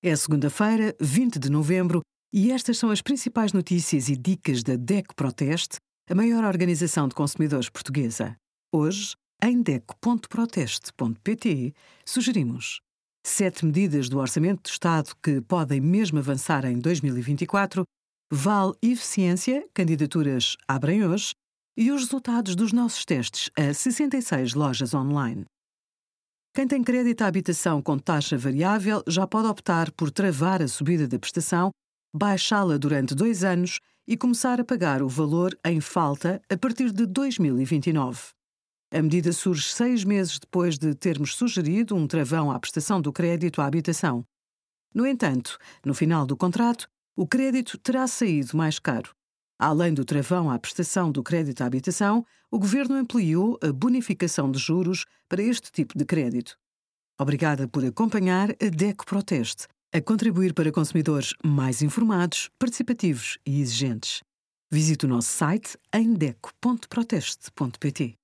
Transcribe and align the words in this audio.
É 0.00 0.14
segunda-feira, 0.14 0.94
20 1.00 1.40
de 1.40 1.50
novembro, 1.50 2.02
e 2.32 2.52
estas 2.52 2.78
são 2.78 2.90
as 2.90 3.02
principais 3.02 3.52
notícias 3.52 4.08
e 4.08 4.16
dicas 4.16 4.62
da 4.62 4.76
DECO 4.76 5.12
Proteste, 5.16 5.78
a 6.08 6.14
maior 6.14 6.44
organização 6.44 7.08
de 7.08 7.16
consumidores 7.16 7.68
portuguesa. 7.68 8.36
Hoje, 8.72 9.16
em 9.42 9.60
DECO.proteste.pt, 9.60 11.74
sugerimos 12.06 12.80
sete 13.26 13.66
medidas 13.66 14.08
do 14.08 14.20
Orçamento 14.20 14.62
do 14.62 14.70
Estado 14.70 15.16
que 15.20 15.40
podem 15.40 15.80
mesmo 15.80 16.20
avançar 16.20 16.64
em 16.64 16.78
2024, 16.78 17.82
vale 18.32 18.74
eficiência, 18.80 19.66
candidaturas 19.74 20.56
abrem 20.68 21.04
hoje 21.04 21.32
e 21.76 21.90
os 21.90 22.02
resultados 22.02 22.54
dos 22.54 22.72
nossos 22.72 23.04
testes 23.04 23.50
a 23.58 23.74
66 23.74 24.54
lojas 24.54 24.94
online. 24.94 25.44
Quem 26.58 26.66
tem 26.66 26.82
crédito 26.82 27.22
à 27.22 27.28
habitação 27.28 27.80
com 27.80 27.96
taxa 27.96 28.36
variável 28.36 29.00
já 29.06 29.28
pode 29.28 29.46
optar 29.46 29.92
por 29.92 30.10
travar 30.10 30.60
a 30.60 30.66
subida 30.66 31.06
da 31.06 31.16
prestação, 31.16 31.70
baixá-la 32.12 32.76
durante 32.76 33.14
dois 33.14 33.44
anos 33.44 33.78
e 34.08 34.16
começar 34.16 34.60
a 34.60 34.64
pagar 34.64 35.00
o 35.00 35.08
valor 35.08 35.56
em 35.64 35.80
falta 35.80 36.42
a 36.50 36.56
partir 36.56 36.90
de 36.90 37.06
2029. 37.06 38.32
A 38.92 39.00
medida 39.00 39.30
surge 39.32 39.68
seis 39.68 40.02
meses 40.02 40.40
depois 40.40 40.76
de 40.76 40.96
termos 40.96 41.36
sugerido 41.36 41.94
um 41.94 42.08
travão 42.08 42.50
à 42.50 42.58
prestação 42.58 43.00
do 43.00 43.12
crédito 43.12 43.62
à 43.62 43.66
habitação. 43.66 44.24
No 44.92 45.06
entanto, 45.06 45.58
no 45.86 45.94
final 45.94 46.26
do 46.26 46.36
contrato, 46.36 46.88
o 47.16 47.24
crédito 47.24 47.78
terá 47.78 48.04
saído 48.08 48.56
mais 48.56 48.80
caro. 48.80 49.14
Além 49.58 49.92
do 49.92 50.04
travão 50.04 50.50
à 50.50 50.58
prestação 50.58 51.10
do 51.10 51.22
crédito 51.22 51.62
à 51.62 51.66
habitação, 51.66 52.24
o 52.50 52.58
Governo 52.58 52.94
ampliou 52.94 53.58
a 53.60 53.72
bonificação 53.72 54.50
de 54.50 54.58
juros 54.58 55.04
para 55.28 55.42
este 55.42 55.72
tipo 55.72 55.98
de 55.98 56.04
crédito. 56.04 56.56
Obrigada 57.18 57.66
por 57.66 57.84
acompanhar 57.84 58.50
a 58.50 58.68
DECO 58.70 59.04
Proteste, 59.04 59.66
a 59.92 60.00
contribuir 60.00 60.54
para 60.54 60.70
consumidores 60.70 61.34
mais 61.44 61.82
informados, 61.82 62.48
participativos 62.58 63.38
e 63.44 63.60
exigentes. 63.60 64.22
Visite 64.70 65.06
o 65.06 65.08
nosso 65.08 65.30
site 65.30 65.76
em 65.92 66.14
deco.proteste.pt. 66.14 68.17